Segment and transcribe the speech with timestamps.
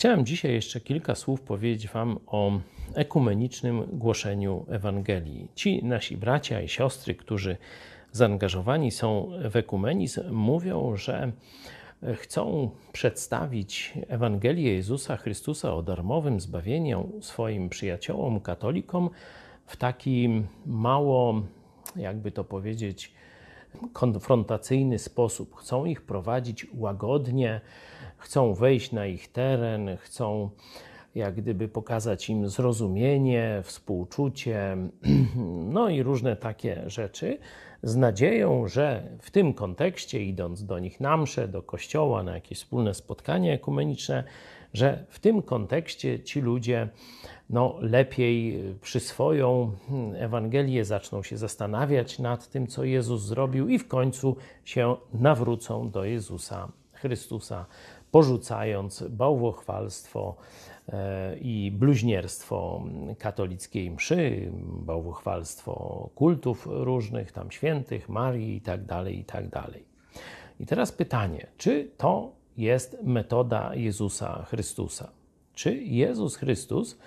[0.00, 2.60] Chciałem dzisiaj jeszcze kilka słów powiedzieć Wam o
[2.94, 5.48] ekumenicznym głoszeniu Ewangelii.
[5.54, 7.56] Ci nasi bracia i siostry, którzy
[8.12, 11.32] zaangażowani są w ekumenizm, mówią, że
[12.14, 19.10] chcą przedstawić Ewangelię Jezusa Chrystusa o darmowym zbawieniu swoim przyjaciołom, katolikom,
[19.66, 21.42] w taki mało,
[21.96, 23.12] jakby to powiedzieć,
[23.92, 25.56] konfrontacyjny sposób.
[25.56, 27.60] Chcą ich prowadzić łagodnie,
[28.16, 30.50] chcą wejść na ich teren, chcą
[31.14, 34.76] jak gdyby pokazać im zrozumienie, współczucie,
[35.74, 37.38] no i różne takie rzeczy,
[37.82, 42.58] z nadzieją, że w tym kontekście, idąc do nich na msze, do kościoła, na jakieś
[42.58, 44.24] wspólne spotkanie ekumeniczne,
[44.74, 46.88] że w tym kontekście ci ludzie
[47.50, 49.72] no, lepiej przyswoją
[50.14, 56.04] Ewangelię, zaczną się zastanawiać nad tym, co Jezus zrobił i w końcu się nawrócą do
[56.04, 57.66] Jezusa Chrystusa,
[58.10, 60.36] porzucając bałwochwalstwo
[60.88, 62.84] e, i bluźnierstwo
[63.18, 69.44] katolickiej mszy, bałwochwalstwo kultów różnych, tam świętych, Marii i tak dalej, i tak.
[70.60, 75.10] I teraz pytanie, czy to jest metoda Jezusa Chrystusa?
[75.54, 76.98] Czy Jezus Chrystus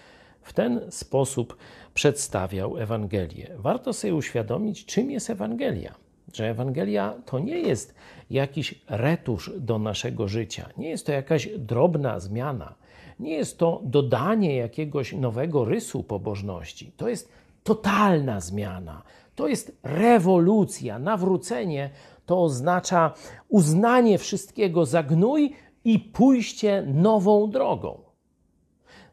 [0.44, 1.58] w ten sposób
[1.94, 3.50] przedstawiał Ewangelię?
[3.58, 7.96] Warto sobie uświadomić, czym jest Ewangelia że Ewangelia to nie jest
[8.30, 12.76] jakiś retusz do naszego życia, nie jest to jakaś drobna zmiana,
[13.20, 16.92] nie jest to dodanie jakiegoś nowego rysu pobożności.
[16.98, 17.32] To jest
[17.64, 19.02] totalna zmiana,
[19.36, 21.90] to jest rewolucja, nawrócenie.
[22.26, 23.14] To oznacza
[23.50, 28.13] uznanie wszystkiego za gnój i pójście nową drogą.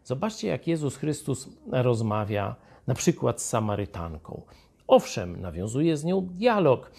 [0.04, 2.56] Zobaczcie, jak Jezus Chrystus rozmawia
[2.86, 4.42] na przykład z Samarytanką.
[4.88, 6.90] Owszem, nawiązuje z nią dialog,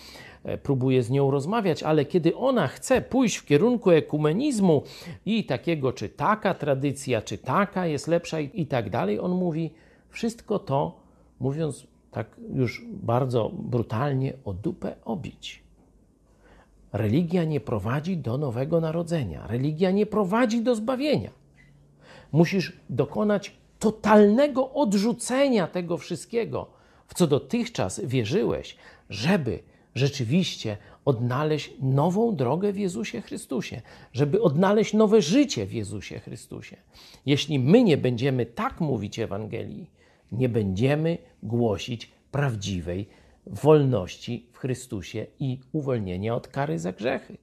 [0.43, 4.83] e, próbuje z nią rozmawiać, ale kiedy ona chce pójść w kierunku ekumenizmu
[5.25, 9.71] i takiego, czy taka tradycja, czy taka jest lepsza i tak dalej, on mówi
[10.09, 10.99] wszystko to,
[11.39, 15.63] mówiąc tak już bardzo brutalnie, o dupę obić.
[16.93, 21.40] Religia nie prowadzi do nowego narodzenia, religia nie prowadzi do zbawienia.
[22.31, 26.71] Musisz dokonać totalnego odrzucenia tego wszystkiego
[27.07, 28.75] w co dotychczas wierzyłeś,
[29.09, 29.59] żeby
[29.95, 33.81] rzeczywiście odnaleźć nową drogę w Jezusie Chrystusie,
[34.13, 36.77] żeby odnaleźć nowe życie w Jezusie Chrystusie.
[37.25, 39.89] Jeśli my nie będziemy tak mówić Ewangelii,
[40.31, 43.07] nie będziemy głosić prawdziwej
[43.45, 47.37] wolności w Chrystusie i uwolnienia od kary za grzechy.